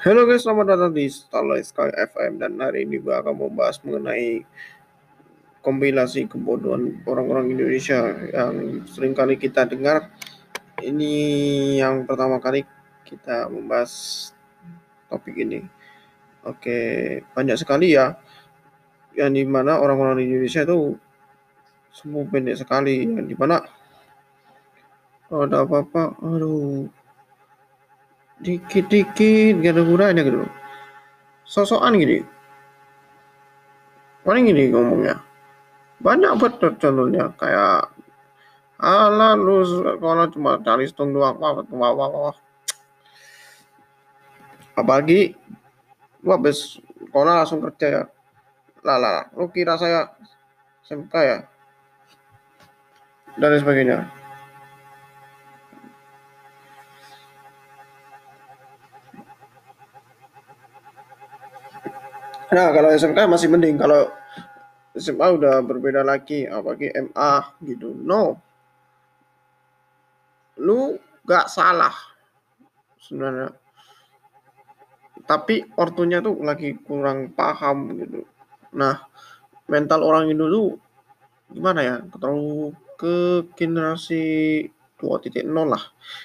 [0.00, 4.48] Halo guys, selamat datang di Starlight Sky FM dan hari ini gue akan membahas mengenai
[5.60, 10.08] kompilasi kebodohan orang-orang Indonesia yang sering kali kita dengar.
[10.80, 11.12] Ini
[11.84, 12.64] yang pertama kali
[13.04, 13.92] kita membahas
[15.12, 15.68] topik ini.
[16.48, 18.16] Oke, banyak sekali ya
[19.12, 20.96] yang di mana orang-orang Indonesia itu
[21.92, 23.60] semua pendek sekali yang di mana
[25.28, 26.88] ada apa-apa, aduh
[28.40, 30.48] dikit-dikit gak ada gunanya gitu.
[31.44, 32.24] Sosokan gini.
[34.24, 35.20] Paling gini ngomongnya.
[36.00, 37.92] Banyak betul contohnya kayak
[38.80, 39.60] ala lu
[40.00, 42.36] kalau cuma cari stung doang wah wah wah wah
[44.72, 45.36] apalagi
[46.24, 46.80] gua habis
[47.12, 48.02] kalau langsung kerja ya.
[48.80, 50.08] Lah lu kira saya
[50.88, 51.38] SMK ya?
[53.36, 54.19] Dan sebagainya
[62.50, 63.78] Nah, kalau SMK masih mending.
[63.78, 64.10] Kalau
[64.98, 67.94] SMA udah berbeda lagi, apalagi MA gitu.
[67.94, 68.34] No.
[70.58, 71.94] Lu gak salah
[72.98, 73.54] sebenarnya.
[75.30, 78.26] Tapi ortunya tuh lagi kurang paham gitu.
[78.74, 78.98] Nah,
[79.70, 80.74] mental orang Indo tuh
[81.54, 81.96] gimana ya?
[82.02, 84.66] Terlalu ke generasi
[84.98, 85.80] 2.0 lah.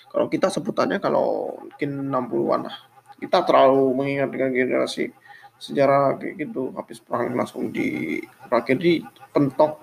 [0.10, 2.78] Kalau kita sebutannya kalau mungkin 60-an lah.
[3.22, 5.08] Kita terlalu mengingat dengan generasi
[5.56, 9.00] sejarah kayak gitu habis perang langsung di terakhir di
[9.32, 9.80] pentok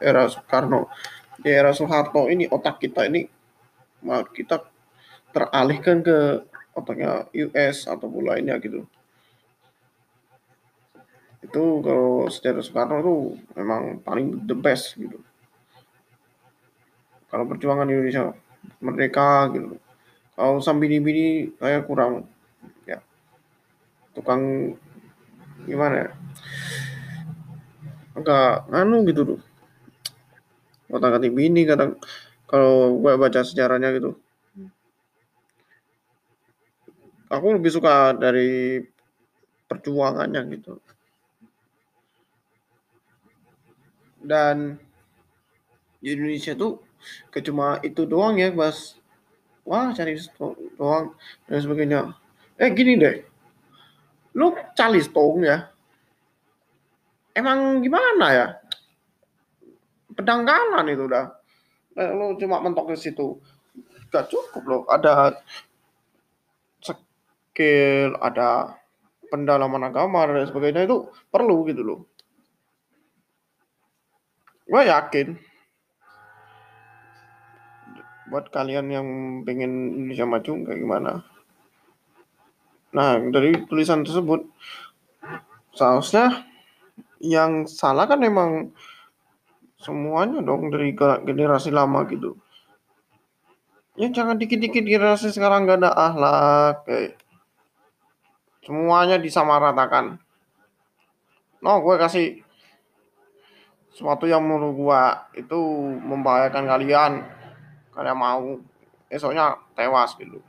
[0.00, 0.88] era Soekarno.
[1.40, 3.26] Di era Soeharto ini otak kita ini
[4.32, 4.64] kita
[5.34, 8.86] teralihkan ke otaknya US atau lainnya gitu.
[11.40, 13.16] Itu kalau sejarah Soekarno itu
[13.56, 15.20] memang paling the best gitu.
[17.30, 18.34] Kalau perjuangan Indonesia
[18.82, 19.78] merdeka gitu.
[20.36, 22.24] Kalau sambini-bini saya kurang
[22.88, 23.00] ya.
[24.16, 24.74] Tukang
[25.68, 26.10] gimana ya?
[28.16, 29.40] Agak anu gitu tuh
[30.90, 31.94] kata kata bini kadang
[32.50, 34.18] kalau gue baca sejarahnya gitu.
[37.30, 38.82] Aku lebih suka dari
[39.70, 40.82] perjuangannya gitu.
[44.18, 44.82] Dan
[46.02, 46.82] di Indonesia tuh
[47.46, 48.98] cuma itu doang ya mas.
[49.62, 50.18] Wah cari
[50.74, 51.14] doang
[51.46, 52.18] dan sebagainya.
[52.58, 53.29] Eh gini deh
[54.36, 55.70] lu calis tong ya?
[57.34, 58.46] Emang gimana ya?
[60.14, 61.26] Pedanggalan itu udah.
[61.94, 63.38] Eh, lu cuma mentok di situ.
[64.10, 64.82] Gak cukup loh.
[64.90, 65.38] Ada
[66.82, 68.78] skill ada
[69.30, 70.86] pendalaman agama dan sebagainya.
[70.86, 72.00] Itu perlu gitu loh.
[74.70, 75.34] Gue yakin
[78.30, 79.08] buat kalian yang
[79.42, 81.12] pengen Indonesia maju kayak gimana
[82.90, 84.42] Nah, dari tulisan tersebut
[85.74, 86.42] seharusnya
[87.22, 88.74] yang salah kan memang
[89.78, 92.34] semuanya dong dari generasi lama gitu.
[93.94, 97.20] Ya jangan dikit-dikit generasi sekarang gak ada ahlak kayak
[98.64, 100.18] semuanya disamaratakan.
[101.60, 102.40] No, gue kasih
[103.92, 105.02] sesuatu yang menurut gue
[105.44, 105.58] itu
[106.00, 107.12] membahayakan kalian.
[107.92, 108.56] Kalian mau
[109.12, 110.40] esoknya tewas gitu.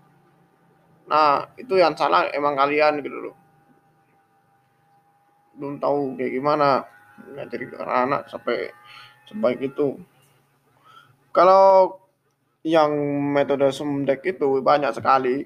[1.12, 3.36] Nah, itu yang salah emang kalian gitu loh.
[5.60, 6.88] Belum tahu kayak gimana
[7.36, 8.72] ngajari anak sampai
[9.28, 10.00] sebaik itu.
[11.36, 12.00] Kalau
[12.64, 12.96] yang
[13.36, 15.44] metode sumdek itu banyak sekali.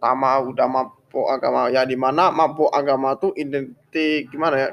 [0.00, 4.70] Tama udah mabuk agama ya di mana mabuk agama tuh identik gimana ya?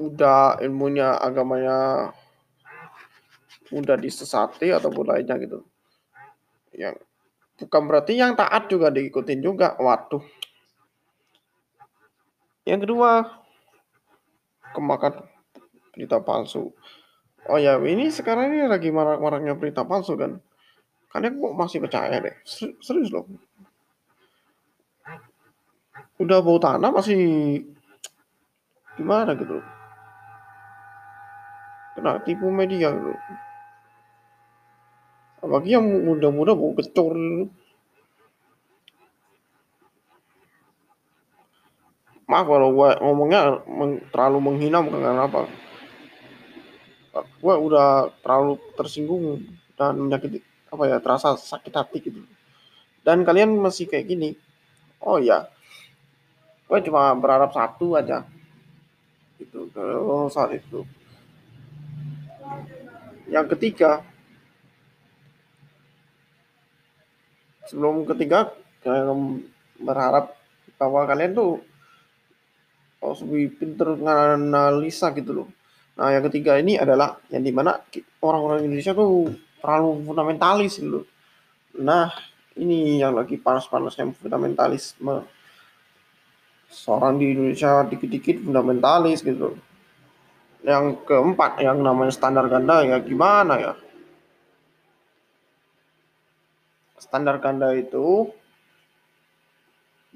[0.00, 2.08] Udah ilmunya agamanya
[3.76, 5.67] udah disesati ataupun lainnya gitu
[6.74, 6.94] yang
[7.58, 9.74] bukan berarti yang taat juga diikutin juga.
[9.78, 10.22] Waduh.
[12.68, 13.24] Yang kedua,
[14.76, 15.24] kemakan
[15.96, 16.70] berita palsu.
[17.48, 20.36] Oh ya, ini sekarang ini lagi marak-maraknya berita palsu kan.
[21.08, 22.36] Kalian kok masih percaya deh?
[22.84, 23.24] Serius loh.
[26.20, 27.20] Udah bau tanah masih
[29.00, 29.64] gimana gitu.
[31.96, 33.16] Kena tipu media gitu
[35.38, 37.14] apalagi yang muda-muda mau kecur
[42.28, 43.64] maaf kalau gue ngomongnya
[44.12, 45.48] terlalu menghina bukan karena apa.
[47.40, 49.48] Gue udah terlalu tersinggung
[49.80, 52.20] dan menyakiti apa ya terasa sakit hati gitu.
[53.00, 54.36] Dan kalian masih kayak gini.
[55.00, 55.48] Oh ya
[56.68, 58.28] gue cuma berharap satu aja.
[59.40, 60.84] Itu kalau saat itu.
[63.32, 64.04] Yang ketiga
[67.68, 68.50] sebelum ketiga
[69.78, 70.34] berharap
[70.80, 71.60] bahwa kalian tuh
[72.98, 75.48] harus lebih pinter menganalisa gitu loh.
[75.98, 77.78] Nah yang ketiga ini adalah yang di mana
[78.22, 81.06] orang-orang Indonesia tuh terlalu fundamentalis gitu loh.
[81.78, 82.10] Nah
[82.58, 85.26] ini yang lagi panas-panasnya fundamentalisme.
[86.68, 89.58] Seorang di Indonesia dikit-dikit fundamentalis gitu loh.
[90.66, 93.72] Yang keempat yang namanya standar ganda ya gimana ya?
[96.98, 98.30] Standar ganda itu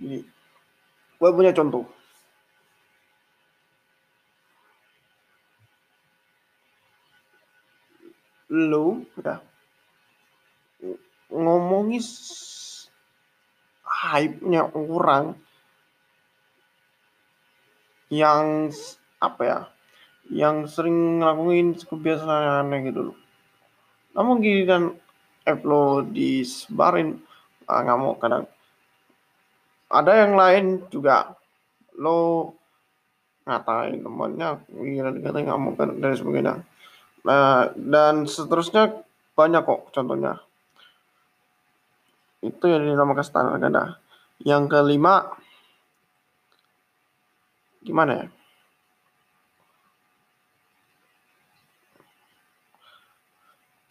[0.02, 0.26] ini
[1.18, 1.86] gue punya contoh.
[8.50, 9.38] Lu udah.
[11.32, 12.04] Ngomongin
[13.86, 15.38] hype-nya orang
[18.12, 18.68] yang
[19.22, 19.60] apa ya
[20.28, 23.16] yang sering ngelakuin kebiasaan aneh gitu loh.
[24.12, 24.68] Namun gini
[25.46, 27.18] upload disebarin.
[27.66, 28.44] Ah, nggak mau kadang.
[29.92, 31.36] Ada yang lain juga.
[31.98, 32.52] Lo
[33.42, 36.54] ngatain temannya gila nggak mau kan dan sebagainya.
[37.26, 39.02] Nah dan seterusnya
[39.34, 40.38] banyak kok contohnya.
[42.42, 43.98] Itu yang dinamakan standar ganda.
[44.42, 45.30] Yang kelima
[47.82, 48.26] gimana ya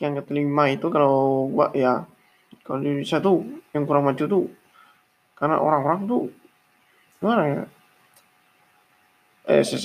[0.02, 2.10] yang kelima itu kalau gua ya
[2.66, 4.46] kalau di Indonesia tuh yang kurang maju tuh
[5.38, 6.24] karena orang-orang tuh
[7.22, 7.64] gimana ya?
[9.50, 9.78] Eh sih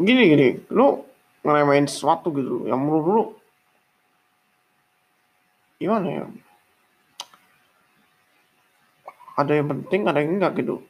[0.00, 1.04] gini gini lu
[1.44, 3.24] ngeremain sesuatu gitu yang menurut lu
[5.82, 6.24] gimana ya?
[9.40, 10.84] Ada yang penting ada yang enggak gitu.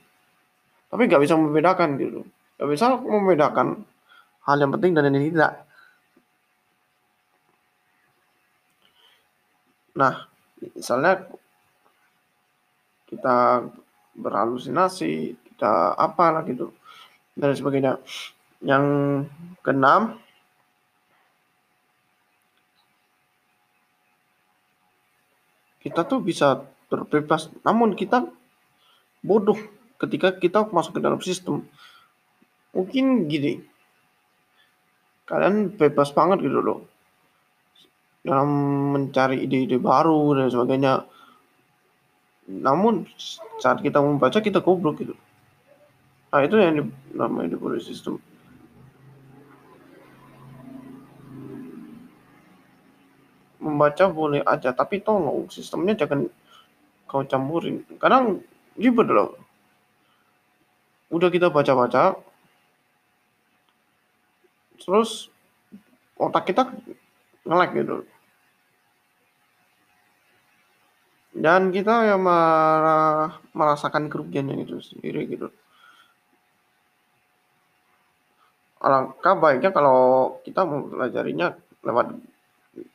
[0.90, 2.26] Tapi nggak bisa membedakan gitu.
[2.58, 3.86] Nggak bisa membedakan
[4.42, 5.69] hal yang penting dan yang tidak
[9.96, 11.26] nah misalnya
[13.10, 13.66] kita
[14.14, 16.72] berhalusinasi kita apalah gitu
[17.36, 17.98] dan sebagainya.
[18.60, 18.84] Yang
[19.64, 20.20] keenam
[25.80, 27.48] kita tuh bisa terbebas.
[27.64, 28.28] Namun kita
[29.24, 29.58] bodoh
[30.00, 31.64] ketika kita masuk ke dalam sistem.
[32.70, 33.66] Mungkin gini
[35.30, 36.90] kalian bebas banget gitu loh
[38.20, 38.48] dalam
[38.92, 41.08] mencari ide-ide baru dan sebagainya.
[42.50, 43.08] Namun
[43.56, 45.14] saat kita membaca kita goblok gitu.
[46.30, 46.84] Nah itu yang di,
[47.16, 48.22] namanya sistem
[53.60, 56.26] membaca boleh aja tapi tolong sistemnya jangan
[57.04, 57.84] kau campurin.
[58.00, 58.40] Kadang
[58.74, 59.36] ribet loh.
[61.12, 62.16] Udah kita baca-baca
[64.80, 65.28] terus
[66.16, 66.72] otak kita
[67.46, 67.96] ngelek gitu
[71.30, 75.48] dan kita ya marah, merasakan kerugiannya itu sendiri gitu
[78.80, 81.52] alangkah baiknya kalau kita mempelajarinya
[81.84, 82.16] lewat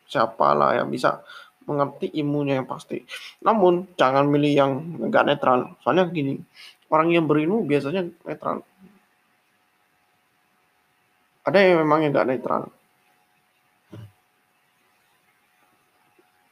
[0.09, 1.21] siapa lah yang bisa
[1.65, 3.01] mengerti ilmunya yang pasti.
[3.41, 4.71] Namun jangan milih yang
[5.01, 5.73] enggak netral.
[5.81, 6.37] Soalnya gini,
[6.93, 8.61] orang yang berilmu biasanya netral.
[11.45, 12.61] Ada yang memang yang enggak netral.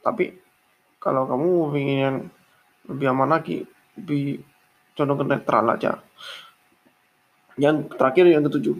[0.04, 0.36] Tapi
[1.00, 2.14] kalau kamu ingin
[2.92, 3.64] lebih aman lagi,
[3.96, 4.44] lebih
[4.92, 5.92] condong ke netral aja.
[7.56, 8.76] Yang terakhir yang ketujuh.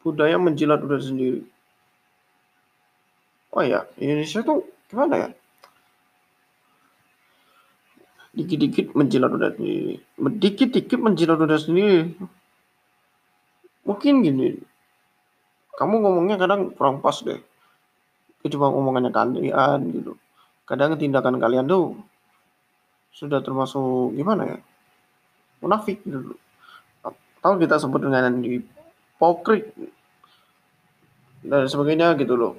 [0.00, 1.44] budaya menjilat udara sendiri.
[3.52, 5.28] Oh ya, Indonesia tuh gimana ya?
[8.30, 10.00] Dikit-dikit menjilat udara sendiri.
[10.16, 12.16] Dikit-dikit menjilat udara sendiri.
[13.84, 14.60] Mungkin gini,
[15.74, 17.40] kamu ngomongnya kadang kurang pas deh.
[18.40, 20.12] Itu cuma omongannya kalian gitu.
[20.68, 21.96] Kadang tindakan kalian tuh
[23.10, 24.58] sudah termasuk gimana ya?
[25.64, 26.36] Munafik gitu.
[27.04, 29.72] Atau kita sebut dengan hipokrit
[31.44, 32.52] dan sebagainya gitu loh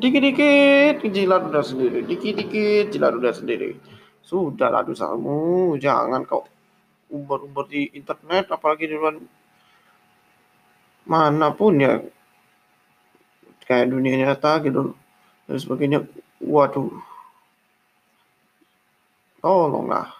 [0.00, 3.76] dikit-dikit jilat udah sendiri dikit-dikit jilat udah sendiri
[4.24, 6.48] sudah lah dosamu jangan kau
[7.12, 9.20] umbar-umbar di internet apalagi di luar
[11.06, 12.02] mana pun ya
[13.66, 14.94] kayak dunia nyata gitu.
[15.46, 16.06] Dan sebagainya.
[16.42, 16.90] Waduh.
[19.42, 20.10] Tolonglah.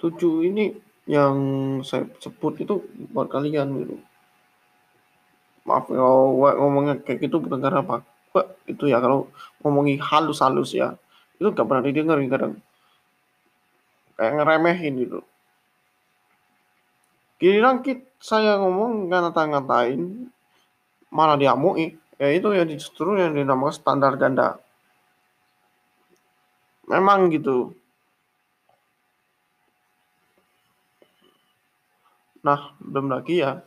[0.00, 0.74] Tujuh ini
[1.08, 1.36] yang
[1.86, 2.82] saya sebut itu
[3.12, 3.96] buat kalian gitu.
[5.62, 8.02] Maaf kalau ngomongnya kayak gitu bukan karena apa.
[8.66, 9.30] Itu ya kalau
[9.62, 10.98] ngomongin halus-halus ya.
[11.38, 12.58] Itu gak pernah didengar kadang.
[14.18, 15.20] Kayak ngeremehin gitu
[17.42, 20.30] giliran kita saya ngomong ngata-ngatain
[21.10, 21.98] malah diamui.
[22.22, 24.62] Ya itu ya justru yang dinamakan standar ganda.
[26.86, 27.74] Memang gitu.
[32.46, 33.58] Nah belum lagi ya.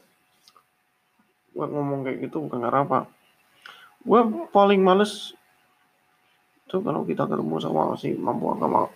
[1.51, 3.00] Gue ngomong kayak gitu bukan karena apa.
[4.08, 4.24] Gue
[4.55, 5.36] paling males
[6.72, 8.88] tuh kalau kita ketemu sama si mampu agama.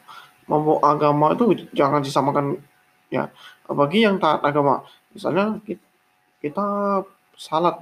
[0.48, 2.64] Mampu agama itu jangan disamakan
[3.10, 3.30] ya
[3.66, 4.86] bagi yang taat agama.
[5.14, 5.58] Misalnya
[6.40, 6.68] kita,
[7.36, 7.82] salat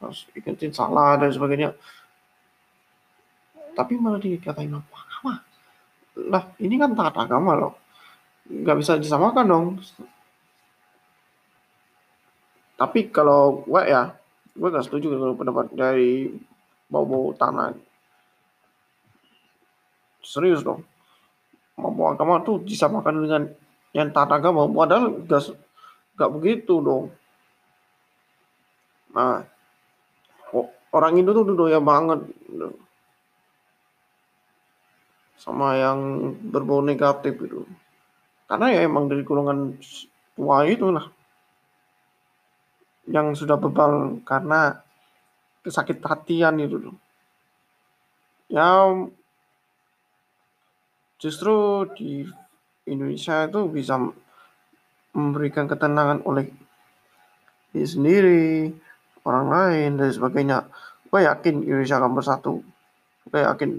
[0.00, 1.76] harus ikutin salah dan sebagainya.
[3.76, 5.40] Tapi malah dikatain mampu agama.
[6.28, 7.74] Lah ini kan taat agama loh.
[8.48, 9.66] Nggak bisa disamakan dong.
[12.80, 14.16] Tapi kalau gue ya
[14.56, 16.32] gue gak setuju kalau pendapat dari
[16.88, 17.76] bau-bau tanah.
[20.24, 20.84] Serius dong.
[21.76, 23.42] Mau agama tuh disamakan dengan
[23.90, 25.54] yang taat agama padahal gak,
[26.14, 27.10] gak begitu dong.
[29.10, 29.46] Nah
[30.90, 32.26] orang Indo tuh doyan banget.
[35.40, 35.98] Sama yang
[36.52, 37.64] berbau negatif itu.
[38.44, 39.78] Karena ya emang dari golongan
[40.36, 41.06] tua itu lah.
[43.08, 44.84] Yang sudah bebal karena
[45.64, 46.96] kesakit hatian itu loh.
[48.50, 48.90] Ya
[51.22, 52.26] justru di
[52.88, 53.98] Indonesia itu bisa
[55.12, 56.48] memberikan ketenangan oleh
[57.74, 58.46] diri sendiri,
[59.26, 60.58] orang lain dan sebagainya.
[61.10, 62.54] Gue yakin Indonesia akan bersatu.
[63.26, 63.70] Gue yakin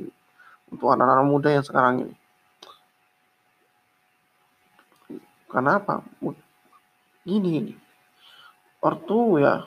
[0.72, 2.16] untuk anak-anak muda yang sekarang ini.
[5.48, 6.04] Karena apa?
[7.24, 7.74] Gini, gini
[8.82, 9.62] ortu ya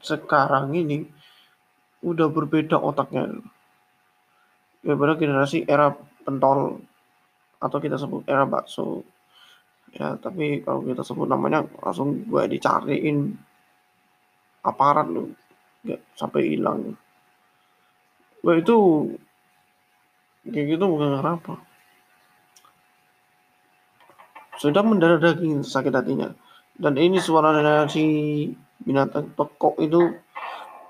[0.00, 1.04] sekarang ini
[2.00, 3.28] udah berbeda otaknya
[4.80, 5.92] daripada generasi era
[6.24, 6.80] pentol
[7.60, 9.04] atau kita sebut era bakso.
[9.94, 13.34] Ya tapi kalau kita sebut namanya langsung gue dicariin
[14.66, 15.30] aparat lu.
[15.84, 16.96] Nggak sampai hilang.
[18.40, 18.76] Gue itu
[20.48, 21.54] kayak gitu bukan apa.
[24.58, 26.30] Sudah mendarah daging sakit hatinya.
[26.74, 28.04] Dan ini suara dari si
[28.82, 30.10] binatang teko itu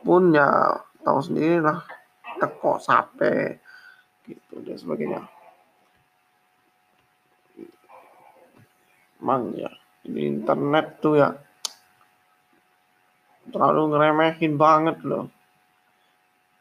[0.04, 0.48] pun ya
[1.04, 1.84] tahu sendiri lah
[2.40, 3.60] teko sape
[4.24, 5.20] gitu dan sebagainya
[9.24, 9.72] emang ya
[10.04, 11.32] di internet tuh ya
[13.48, 15.32] terlalu ngeremehin banget loh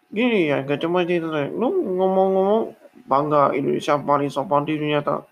[0.08, 1.68] gini ya gak cuma itu lu
[2.00, 2.72] ngomong-ngomong
[3.04, 5.28] bangga Indonesia paling sopan di dunia tak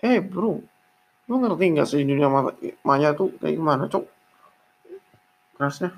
[0.00, 0.56] eh bro
[1.28, 2.28] Lu ngerti nggak sih dunia
[2.80, 4.04] maya tuh kayak gimana, Cok?
[5.60, 5.92] Kerasnya.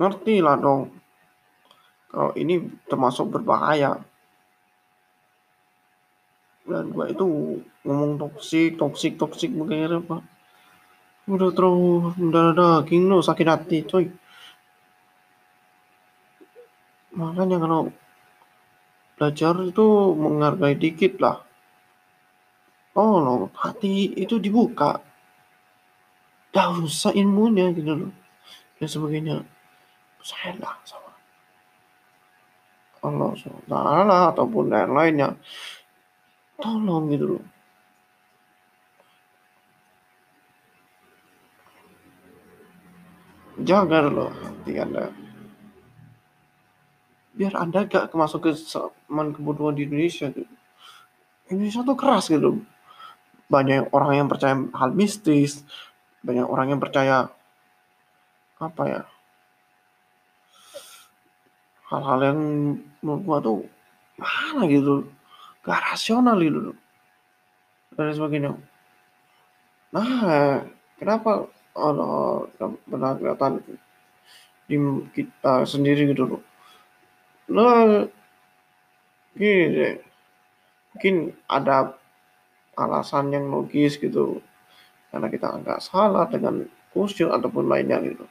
[0.00, 0.88] Ngerti lah dong.
[2.08, 4.00] Kalau ini termasuk berbahaya.
[6.68, 7.24] Dan gue itu
[7.88, 10.20] ngomong toksik, toksik, toksik begini apa.
[11.24, 14.04] Udah terlalu mendarah daging lo sakit hati coy.
[17.16, 17.88] Makanya kalau
[19.16, 21.40] belajar itu menghargai dikit lah.
[22.92, 25.00] Tolong hati itu dibuka.
[26.52, 28.12] Gak usah ilmunya gitu loh.
[28.76, 29.36] Dan sebagainya.
[30.20, 31.12] Saya lah sama.
[32.98, 33.74] Allah SWT
[34.34, 35.28] ataupun lain lainnya
[36.58, 37.44] tolong gitu loh.
[43.58, 45.10] Jaga loh hati anda.
[47.34, 50.54] Biar anda gak masuk ke zaman kebodohan di Indonesia gitu.
[51.48, 52.62] Indonesia tuh keras gitu
[53.48, 55.64] banyak orang yang percaya hal mistis,
[56.20, 57.32] banyak orang yang percaya
[58.60, 59.02] apa ya?
[61.88, 62.40] Hal-hal yang
[63.00, 63.64] menurut gua tuh
[64.20, 65.08] mana gitu
[65.68, 66.72] gak rasional gitu
[67.92, 68.56] dan sebagainya.
[69.92, 70.64] Nah
[70.96, 71.52] kenapa
[72.88, 73.60] benar kelihatan
[74.64, 74.76] di
[75.12, 76.42] kita sendiri gitu loh?
[77.52, 77.68] Lo
[79.36, 79.96] gini deh.
[80.96, 81.92] Mungkin ada
[82.74, 84.40] alasan yang logis gitu.
[85.12, 88.24] Karena kita nggak salah dengan kusyuk ataupun lainnya gitu.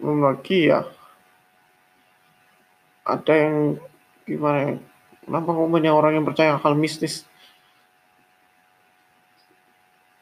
[0.00, 0.80] Belum lagi ya
[3.16, 3.56] ada yang
[4.28, 4.74] gimana ya
[5.26, 7.26] kenapa kok banyak orang yang percaya hal mistis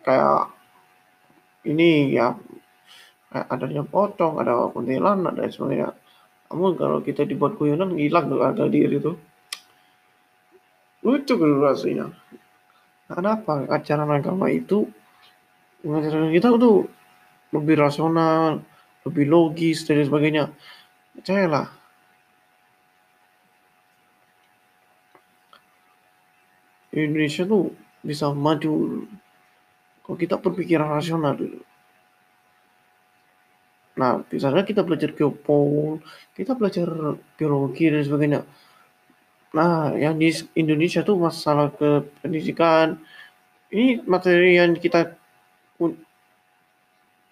[0.06, 0.48] kayak
[1.68, 2.32] ini ya
[3.28, 5.92] adanya pocong ada kuntilanak dan sebagainya
[6.48, 9.20] kamu kalau kita dibuat guyonan hilang tuh harga diri tuh.
[11.04, 12.08] Lucu kan rasanya.
[13.08, 14.88] Kenapa acara agama itu
[15.84, 16.88] mengajarkan kita tuh
[17.52, 18.64] lebih rasional,
[19.04, 20.48] lebih logis dan sebagainya.
[21.20, 21.77] Percayalah.
[26.92, 29.04] Indonesia tuh bisa maju
[30.06, 31.60] kalau kita berpikiran rasional dulu.
[33.98, 35.98] Nah, misalnya kita belajar geopol,
[36.32, 36.86] kita belajar
[37.34, 38.40] biologi dan sebagainya.
[39.52, 42.96] Nah, yang di Indonesia tuh masalah ke pendidikan,
[43.74, 45.18] ini materi yang kita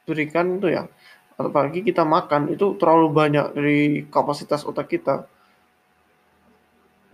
[0.06, 0.90] berikan itu ya,
[1.38, 3.78] apalagi kita makan itu terlalu banyak dari
[4.10, 5.24] kapasitas otak kita.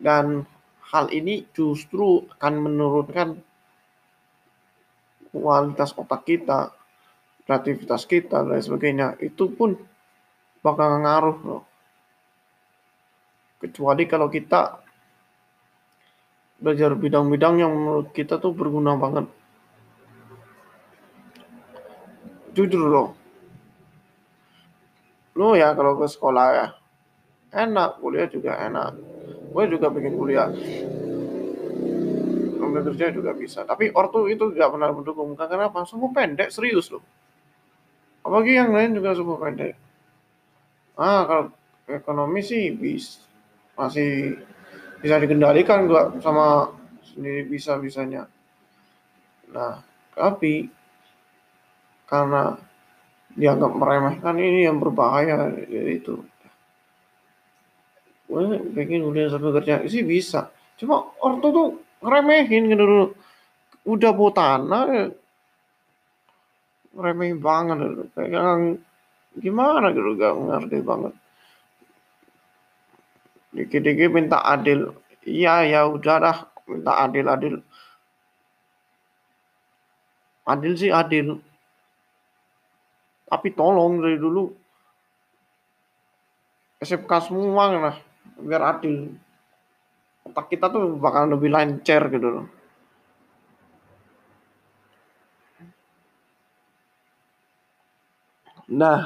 [0.01, 0.49] Dan
[0.93, 3.29] hal ini justru akan menurunkan
[5.33, 6.69] kualitas otak kita,
[7.49, 9.17] kreativitas kita dan sebagainya.
[9.17, 9.73] Itu pun
[10.61, 11.65] bakal ngaruh loh.
[13.57, 14.85] Kecuali kalau kita
[16.61, 19.27] belajar bidang-bidang yang menurut kita tuh berguna banget.
[22.53, 23.09] Jujur loh.
[25.33, 26.67] Lo ya kalau ke sekolah ya,
[27.57, 29.12] enak, kuliah juga enak.
[29.53, 30.49] Gue juga pengen kuliah.
[32.57, 33.69] Sambil kerja juga bisa.
[33.69, 35.37] Tapi ortu itu gak pernah mendukung.
[35.37, 35.85] Kenapa?
[35.85, 37.05] Sumpah pendek, serius loh.
[38.25, 39.77] Apalagi yang lain juga sumpah pendek.
[40.97, 41.45] Ah, kalau
[41.91, 43.21] ekonomi sih bis
[43.77, 44.39] masih
[45.03, 46.71] bisa dikendalikan gua sama
[47.03, 48.31] sendiri bisa bisanya
[49.53, 49.83] nah
[50.15, 50.71] tapi
[52.07, 52.57] karena
[53.33, 56.21] dianggap meremehkan ini yang berbahaya itu
[58.33, 59.85] gue pengen udah sampai kerja.
[59.85, 60.49] Sih bisa.
[60.81, 61.69] Cuma ortu tuh
[62.01, 63.07] ngeremehin gitu dulu.
[63.85, 64.83] Udah bawa tanah
[66.97, 68.05] ngeremehin banget gitu.
[68.17, 68.81] kayak
[69.37, 71.15] gimana gitu gak ngerti banget.
[73.53, 74.97] Dikit-dikit minta adil.
[75.29, 76.39] Iya ya udah dah.
[76.65, 77.55] Minta adil adil.
[80.49, 81.37] Adil sih adil.
[83.29, 84.49] Tapi tolong dari dulu.
[86.81, 87.97] SMK semua lah
[88.43, 89.15] biar adil.
[90.27, 92.47] Otak kita tuh bakal lebih lancar gitu loh.
[98.71, 99.03] Nah.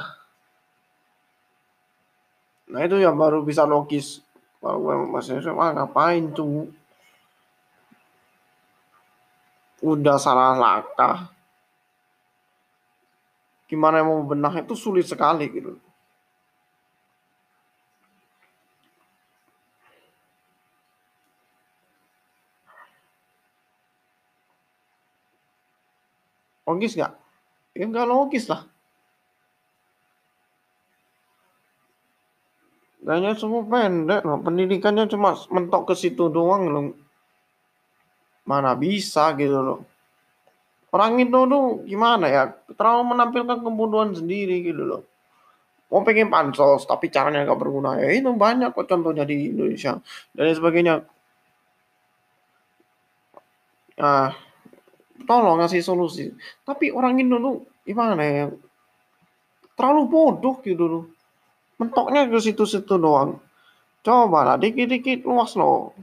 [2.67, 4.21] Nah itu yang baru bisa logis.
[4.59, 6.67] Kalau gue masih SMA ngapain tuh
[9.81, 11.29] udah salah langkah.
[13.69, 15.86] Gimana mau benah itu sulit sekali gitu
[26.67, 27.13] logis nggak
[27.79, 28.67] ya nggak logis lah
[33.07, 34.43] Kayaknya semua pendek loh.
[34.43, 36.91] Pendidikannya cuma mentok ke situ doang loh.
[38.43, 39.79] Mana bisa gitu loh.
[40.91, 42.43] Orang itu tuh gimana ya?
[42.75, 45.01] Terlalu menampilkan kebutuhan sendiri gitu loh.
[45.87, 47.95] Mau pengen pansos tapi caranya gak berguna.
[47.95, 50.03] Ya itu banyak kok contohnya di Indonesia.
[50.35, 51.07] Dan sebagainya.
[53.95, 54.35] Ah,
[55.27, 56.31] tolong ngasih solusi.
[56.63, 58.47] Tapi orang Indo tuh gimana ya?
[59.75, 61.05] Terlalu bodoh gitu loh.
[61.77, 63.37] Mentoknya ke situ-situ doang.
[64.01, 65.93] Coba lah dikit-dikit luas loh.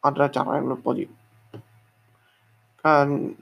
[0.00, 1.24] Ada cara yang lebih positif
[2.84, 3.32] kan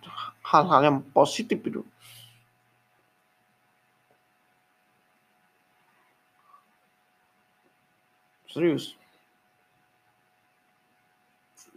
[0.46, 1.82] hal-hal yang positif itu.
[8.46, 8.94] Serius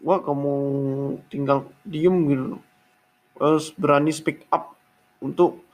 [0.06, 0.54] gua kamu
[1.34, 2.62] tinggal diem gitu.
[3.34, 4.78] Terus berani speak up
[5.18, 5.66] untuk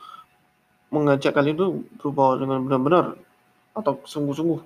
[0.87, 3.19] mengajak kalian tuh berubah dengan benar-benar
[3.75, 4.63] atau sungguh-sungguh.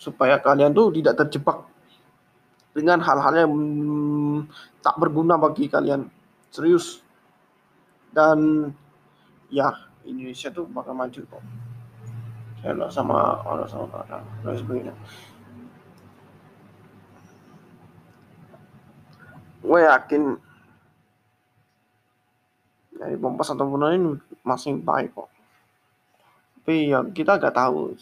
[0.00, 1.68] Supaya kalian tuh tidak terjebak
[2.72, 3.52] dengan hal-hal yang
[4.80, 6.08] tak berguna bagi kalian.
[6.48, 7.04] Serius.
[8.08, 8.72] Dan
[9.52, 9.68] ya
[10.08, 11.44] Indonesia tuh bakal maju kok.
[12.64, 14.94] Saya sama orang sama orang dan sebagainya
[19.72, 20.36] gue yakin
[22.92, 25.32] dari pompas atau ini masih baik kok.
[26.60, 27.96] Tapi ya kita nggak tahu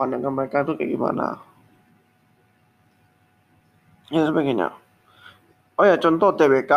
[0.00, 1.44] pandangan mereka itu kayak gimana.
[4.08, 4.72] Ya sebagainya.
[5.76, 6.72] Oh ya contoh TBK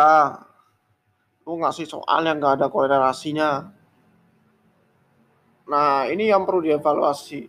[1.48, 3.64] lu ngasih soal yang nggak ada korelasinya.
[5.72, 7.48] Nah ini yang perlu dievaluasi.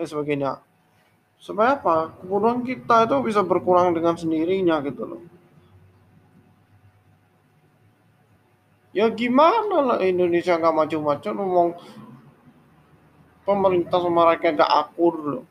[0.00, 0.64] Ya sebagainya
[1.36, 2.16] supaya apa?
[2.20, 5.22] Kemudian kita itu bisa berkurang dengan sendirinya gitu loh.
[8.96, 11.68] Ya gimana lah Indonesia nggak maju-maju ngomong
[13.44, 15.44] pemerintah sama rakyat nggak akur loh.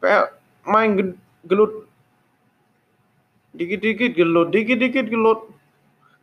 [0.00, 0.32] Kayak
[0.64, 1.14] main
[1.44, 1.84] gelut.
[3.52, 5.52] Dikit-dikit gelut dikit-dikit gelut.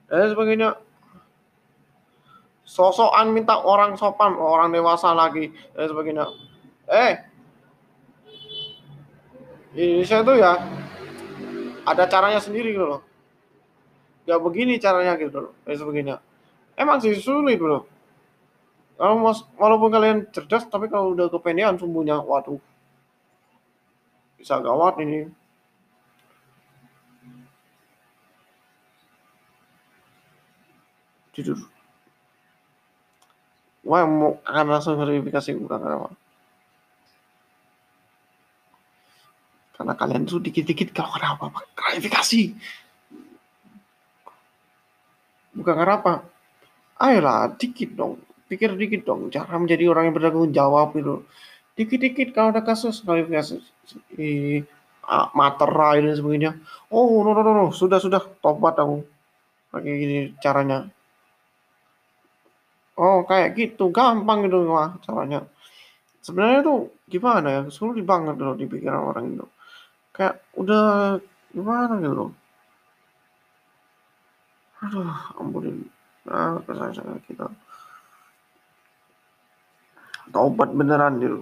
[0.10, 0.82] Dan sebagainya.
[2.66, 6.26] Sosokan minta orang sopan orang dewasa lagi dan sebagainya.
[6.90, 7.33] Eh
[9.74, 10.54] Indonesia itu ya
[11.84, 13.02] ada caranya sendiri gitu loh.
[14.24, 16.14] Ya begini caranya gitu loh kayak sebegini.
[16.78, 17.86] Emang sih sulit bro.
[18.94, 22.62] Kalau mas, walaupun kalian cerdas tapi kalau udah kependean sumbunya waduh.
[24.38, 25.28] Bisa gawat ini.
[31.34, 31.58] Jujur
[33.84, 36.23] Wah, mau akan langsung verifikasi bukan apa
[39.74, 41.66] karena kalian tuh dikit-dikit kalau ada apa-apa.
[41.74, 42.42] Klarifikasi.
[45.58, 46.14] Bukan karena apa?
[47.02, 48.22] Ayolah dikit dong.
[48.46, 49.34] Pikir dikit dong.
[49.34, 51.26] Cara menjadi orang yang bertanggung jawab itu
[51.74, 53.58] dikit-dikit kalau ada kasus klarifikasi.
[54.22, 54.62] Eh,
[55.34, 56.54] materai dan sebagainya.
[56.94, 57.66] Oh no no no, no.
[57.74, 58.22] sudah sudah.
[58.46, 59.02] Tobat aku.
[59.74, 60.86] Kayak gini caranya.
[62.94, 63.90] Oh kayak gitu.
[63.90, 65.50] Gampang gitu wah caranya.
[66.22, 67.62] Sebenarnya tuh gimana ya?
[67.74, 69.46] Sulit banget loh di pikiran orang itu
[70.14, 71.18] kayak udah
[71.52, 72.32] gimana gitu loh.
[74.86, 75.10] Aduh
[75.42, 75.90] ampunin
[76.24, 77.50] nah kesalahan kita.
[80.32, 81.42] Taubat beneran gitu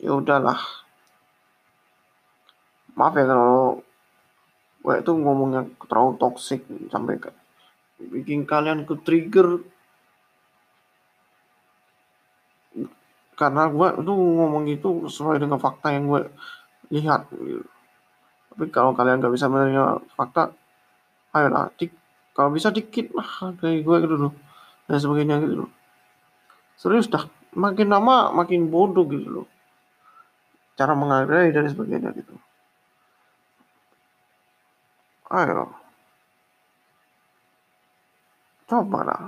[0.00, 0.60] ya udahlah.
[2.96, 3.84] Maaf ya kalau
[4.80, 7.30] gue itu ngomongnya terlalu toksik sampai ke
[8.00, 9.60] bikin kalian ke trigger.
[13.36, 16.28] Karena gue itu ngomong itu sesuai dengan fakta yang gue
[16.90, 17.30] lihat.
[18.50, 20.50] Tapi kalau kalian nggak bisa menerima fakta
[21.30, 21.94] ayolah dik
[22.34, 24.32] kalau bisa dikit lah kayak gue gitu loh
[24.90, 25.70] dan sebagainya gitu loh.
[26.74, 27.24] Serius dah
[27.54, 29.46] makin lama makin bodoh gitu loh
[30.74, 32.34] cara menghargai dan sebagainya gitu.
[35.30, 35.70] Ayo
[38.70, 39.22] coba lah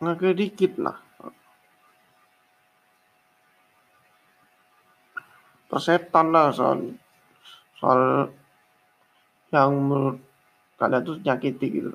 [0.00, 1.03] menghargai dikit lah
[5.66, 6.94] persetan lah soal
[7.78, 8.30] soal
[9.54, 10.18] yang menurut
[10.78, 11.94] kalian tuh nyakiti gitu.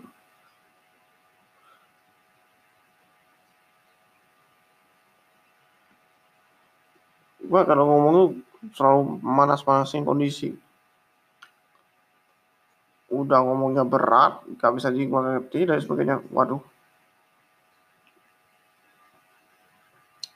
[7.50, 8.30] Gue kalau ngomong tuh
[8.78, 10.54] selalu manas-manasin kondisi.
[13.10, 16.22] Udah ngomongnya berat gak bisa dimengerti dan sebagainya.
[16.30, 16.62] Waduh.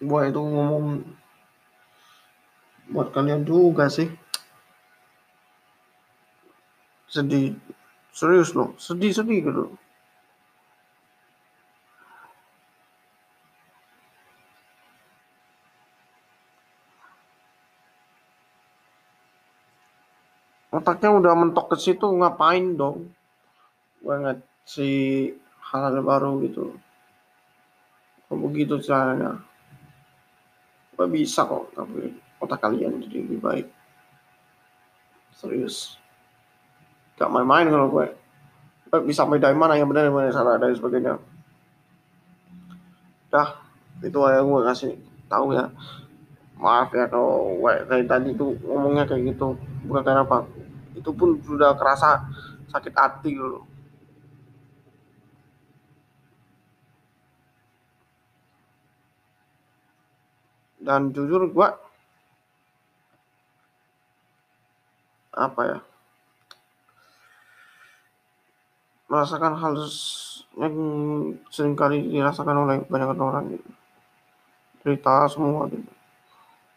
[0.01, 1.05] Gue itu ngomong
[2.93, 4.07] buat kalian juga sih.
[7.09, 7.57] Sedih.
[8.13, 8.77] Serius loh.
[8.77, 9.65] Sedih sedih gitu.
[20.73, 23.13] Otaknya udah mentok ke situ ngapain dong?
[24.01, 24.17] Gue
[24.65, 24.89] si
[25.69, 26.73] hal-hal baru gitu.
[28.25, 29.37] Kok begitu caranya?
[30.97, 33.67] Gue bisa kok tapi otak kalian jadi lebih baik.
[35.33, 35.97] Serius.
[37.15, 38.07] Gak main-main kalau gue.
[38.91, 41.17] Gue bisa dari mana yang benar yang salah dan sebagainya.
[43.33, 43.49] Dah
[44.03, 44.93] itu yang gue kasih
[45.31, 45.71] tahu ya.
[46.59, 49.57] Maaf ya kalau gue kayak tadi tuh ngomongnya kayak gitu.
[49.89, 50.45] Bukan karena apa.
[50.93, 52.23] Itu pun sudah kerasa
[52.69, 53.65] sakit hati dulu.
[60.83, 61.67] Dan jujur gue
[65.33, 65.79] apa ya
[69.13, 69.73] merasakan hal
[70.57, 70.75] yang
[71.53, 73.69] sering kali dirasakan oleh banyak orang gitu.
[74.81, 75.85] Cerita semua gitu.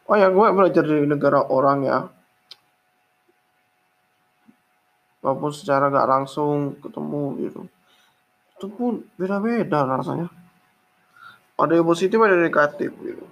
[0.06, 1.98] Oh ya gue belajar dari negara orang ya.
[5.24, 7.60] Walaupun secara gak langsung ketemu gitu.
[8.60, 10.28] Itu pun beda-beda rasanya.
[11.56, 13.24] Ada yang positif ada yang negatif gitu.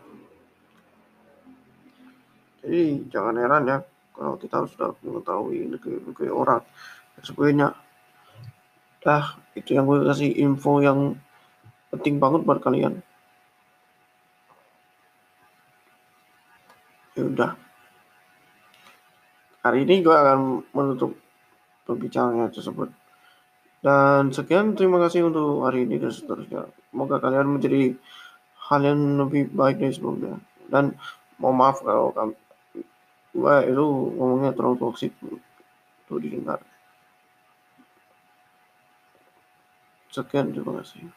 [2.65, 3.79] Jadi jangan heran ya
[4.15, 6.63] kalau kita sudah mengetahui negeri-negeri orang
[7.19, 7.69] dan sebagainya.
[9.03, 11.19] Dah itu yang gue kasih info yang
[11.91, 13.03] penting banget buat kalian.
[17.15, 17.53] Ya udah.
[19.63, 21.15] Hari ini gue akan menutup
[21.87, 22.91] perbincangannya tersebut.
[23.85, 26.73] Dan sekian terima kasih untuk hari ini dan seterusnya.
[26.89, 27.93] Semoga kalian menjadi
[28.73, 30.41] hal yang lebih baik dari sebelumnya.
[30.73, 30.97] Dan
[31.37, 32.17] mohon maaf kalau
[33.35, 35.11] Wah, itu ngomongnya terlalu toksik
[36.07, 36.63] tuh didengar.
[40.15, 41.11] Sekian, terima kasih.